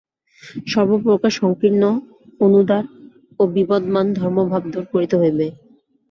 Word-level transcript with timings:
সর্বপ্রকার 0.67 1.31
সঙ্কীর্ণ, 1.39 1.83
অনুদার 2.39 2.83
ও 3.39 3.53
বিবদমান 3.55 4.05
ধর্মভাব 4.13 4.61
দূর 4.73 4.85
করিতে 4.93 5.15
হইবে। 5.21 5.45